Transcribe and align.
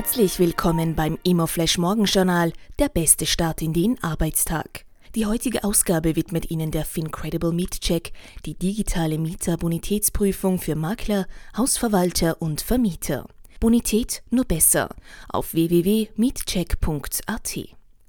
Herzlich 0.00 0.38
willkommen 0.38 0.94
beim 0.94 1.18
Immoflash 1.24 1.76
Morgenjournal, 1.76 2.54
der 2.78 2.88
beste 2.88 3.26
Start 3.26 3.60
in 3.60 3.74
den 3.74 4.02
Arbeitstag. 4.02 4.86
Die 5.14 5.26
heutige 5.26 5.62
Ausgabe 5.62 6.16
widmet 6.16 6.50
Ihnen 6.50 6.70
der 6.70 6.86
FinCredible 6.86 7.52
Mietcheck, 7.52 8.14
die 8.46 8.54
digitale 8.54 9.18
Mieterbonitätsprüfung 9.18 10.58
für 10.58 10.74
Makler, 10.74 11.26
Hausverwalter 11.54 12.40
und 12.40 12.62
Vermieter. 12.62 13.26
Bonität 13.60 14.22
nur 14.30 14.46
besser 14.46 14.88
auf 15.28 15.52
www.mietcheck.at. 15.52 17.58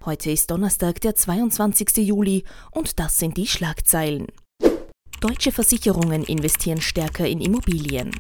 Heute 0.06 0.32
ist 0.32 0.50
Donnerstag, 0.50 1.02
der 1.02 1.16
22. 1.16 2.08
Juli 2.08 2.46
und 2.72 3.00
das 3.00 3.18
sind 3.18 3.36
die 3.36 3.48
Schlagzeilen. 3.48 4.28
Deutsche 5.20 5.52
Versicherungen 5.52 6.24
investieren 6.24 6.80
stärker 6.80 7.28
in 7.28 7.42
Immobilien. 7.42 8.12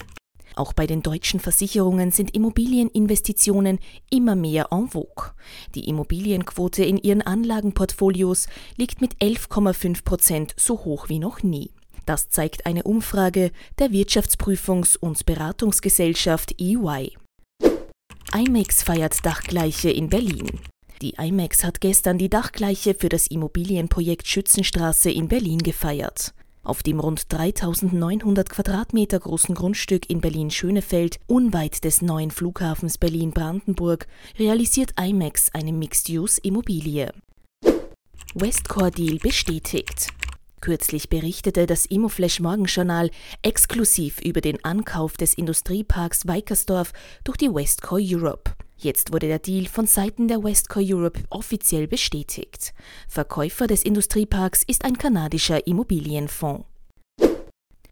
Auch 0.55 0.73
bei 0.73 0.87
den 0.87 1.01
deutschen 1.01 1.39
Versicherungen 1.39 2.11
sind 2.11 2.35
Immobilieninvestitionen 2.35 3.79
immer 4.09 4.35
mehr 4.35 4.67
en 4.71 4.89
vogue. 4.89 5.31
Die 5.75 5.87
Immobilienquote 5.87 6.83
in 6.83 6.97
ihren 6.97 7.21
Anlagenportfolios 7.21 8.47
liegt 8.77 9.01
mit 9.01 9.15
11,5 9.15 10.03
Prozent 10.03 10.53
so 10.57 10.83
hoch 10.83 11.09
wie 11.09 11.19
noch 11.19 11.43
nie. 11.43 11.71
Das 12.05 12.29
zeigt 12.29 12.65
eine 12.65 12.83
Umfrage 12.83 13.51
der 13.79 13.89
Wirtschaftsprüfungs- 13.91 14.97
und 14.97 15.25
Beratungsgesellschaft 15.25 16.59
EY. 16.59 17.15
IMAX 18.33 18.83
feiert 18.83 19.25
Dachgleiche 19.25 19.91
in 19.91 20.09
Berlin. 20.09 20.49
Die 21.01 21.15
IMAX 21.17 21.63
hat 21.63 21.81
gestern 21.81 22.17
die 22.17 22.29
Dachgleiche 22.29 22.93
für 22.93 23.09
das 23.09 23.27
Immobilienprojekt 23.27 24.27
Schützenstraße 24.27 25.09
in 25.09 25.27
Berlin 25.27 25.59
gefeiert. 25.59 26.33
Auf 26.63 26.83
dem 26.83 26.99
rund 26.99 27.31
3900 27.33 28.49
Quadratmeter 28.49 29.19
großen 29.19 29.55
Grundstück 29.55 30.09
in 30.11 30.21
Berlin-Schönefeld, 30.21 31.19
unweit 31.25 31.83
des 31.83 32.03
neuen 32.03 32.29
Flughafens 32.29 32.99
Berlin-Brandenburg, 32.99 34.07
realisiert 34.37 34.93
IMAX 34.99 35.49
eine 35.53 35.73
Mixed-Use-Immobilie. 35.73 37.13
Westcore-Deal 38.35 39.17
bestätigt. 39.17 40.09
Kürzlich 40.61 41.09
berichtete 41.09 41.65
das 41.65 41.87
Immoflash 41.87 42.39
Morgenjournal 42.39 43.09
exklusiv 43.41 44.21
über 44.21 44.41
den 44.41 44.63
Ankauf 44.63 45.17
des 45.17 45.33
Industrieparks 45.33 46.27
Weikersdorf 46.27 46.93
durch 47.23 47.37
die 47.37 47.51
Westcore 47.51 48.01
Europe. 48.03 48.51
Jetzt 48.83 49.13
wurde 49.13 49.27
der 49.27 49.37
Deal 49.37 49.67
von 49.67 49.85
Seiten 49.85 50.27
der 50.27 50.43
Westcore 50.43 50.83
Europe 50.83 51.19
offiziell 51.29 51.87
bestätigt. 51.87 52.73
Verkäufer 53.07 53.67
des 53.67 53.83
Industrieparks 53.83 54.63
ist 54.63 54.85
ein 54.85 54.97
kanadischer 54.97 55.67
Immobilienfonds. 55.67 56.65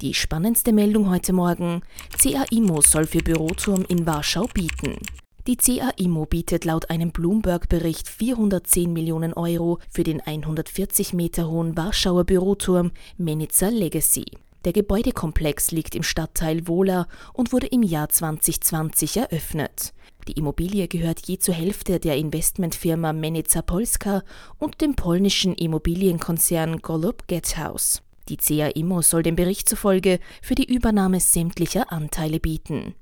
Die 0.01 0.15
spannendste 0.15 0.73
Meldung 0.73 1.11
heute 1.11 1.31
Morgen. 1.31 1.83
CA 2.17 2.43
Immo 2.49 2.81
soll 2.81 3.05
für 3.05 3.19
Büroturm 3.19 3.85
in 3.87 4.07
Warschau 4.07 4.47
bieten. 4.51 4.97
Die 5.45 5.57
CA 5.57 5.91
Immo 5.97 6.25
bietet 6.25 6.65
laut 6.65 6.89
einem 6.89 7.11
Bloomberg-Bericht 7.11 8.07
410 8.07 8.91
Millionen 8.91 9.33
Euro 9.33 9.77
für 9.91 10.03
den 10.03 10.21
140 10.21 11.13
Meter 11.13 11.49
hohen 11.49 11.77
Warschauer 11.77 12.23
Büroturm 12.23 12.91
Menica 13.17 13.69
Legacy. 13.69 14.25
Der 14.65 14.73
Gebäudekomplex 14.73 15.71
liegt 15.71 15.95
im 15.95 16.03
Stadtteil 16.03 16.67
Wola 16.67 17.07
und 17.33 17.53
wurde 17.53 17.67
im 17.67 17.81
Jahr 17.81 18.09
2020 18.09 19.17
eröffnet. 19.17 19.93
Die 20.27 20.33
Immobilie 20.33 20.87
gehört 20.89 21.25
je 21.27 21.39
zur 21.39 21.55
Hälfte 21.55 21.99
der 21.99 22.17
Investmentfirma 22.17 23.13
Menica 23.13 23.61
Polska 23.61 24.21
und 24.57 24.81
dem 24.81 24.95
polnischen 24.95 25.55
Immobilienkonzern 25.55 26.81
Golub 26.81 27.27
Gethouse. 27.27 28.01
Die 28.27 28.37
CA 28.37 28.67
Immo 28.67 29.01
soll 29.01 29.23
dem 29.23 29.35
Bericht 29.35 29.67
zufolge 29.69 30.19
für 30.41 30.55
die 30.55 30.71
Übernahme 30.71 31.19
sämtlicher 31.19 31.91
Anteile 31.91 32.39
bieten. 32.39 32.95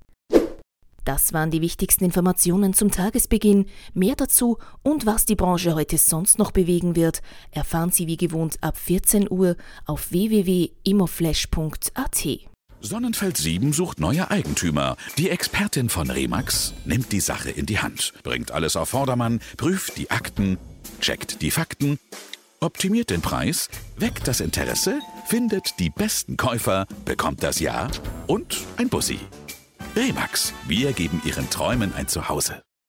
Das 1.08 1.32
waren 1.32 1.52
die 1.52 1.62
wichtigsten 1.62 2.04
Informationen 2.04 2.74
zum 2.74 2.92
Tagesbeginn. 2.92 3.68
Mehr 3.94 4.18
dazu 4.18 4.58
und 4.84 5.06
was 5.06 5.26
die 5.26 5.38
Branche 5.38 5.74
heute 5.74 5.98
sonst 5.98 6.38
noch 6.38 6.52
bewegen 6.52 6.98
wird, 6.98 7.22
erfahren 7.52 7.92
Sie 7.92 8.08
wie 8.08 8.18
gewohnt 8.18 8.62
ab 8.62 8.78
14 8.78 9.32
Uhr 9.32 9.56
auf 9.86 10.12
www.immoflash.at. 10.12 12.28
Sonnenfeld 12.82 13.38
7 13.38 13.72
sucht 13.72 14.02
neue 14.02 14.30
Eigentümer. 14.30 14.98
Die 15.18 15.30
Expertin 15.30 15.88
von 15.88 16.10
Remax 16.10 16.74
nimmt 16.84 17.14
die 17.14 17.22
Sache 17.22 17.52
in 17.52 17.66
die 17.66 17.80
Hand, 17.80 18.12
bringt 18.24 18.52
alles 18.52 18.76
auf 18.76 18.90
Vordermann, 18.90 19.40
prüft 19.56 19.98
die 19.98 20.12
Akten, 20.12 20.58
checkt 21.00 21.42
die 21.42 21.52
Fakten, 21.52 22.00
optimiert 22.60 23.12
den 23.12 23.22
Preis, 23.22 23.70
weckt 23.96 24.28
das 24.28 24.42
Interesse, 24.42 25.00
findet 25.26 25.80
die 25.80 25.90
besten 25.90 26.36
Käufer, 26.36 26.86
bekommt 27.06 27.44
das 27.44 27.62
Ja 27.62 27.88
und 28.28 28.58
ein 28.76 28.90
Bussi. 28.90 29.20
Remax, 29.98 30.54
wir 30.68 30.94
geben 30.94 31.24
Ihren 31.26 31.50
Träumen 31.50 31.92
ein 31.96 32.08
Zuhause. 32.08 32.62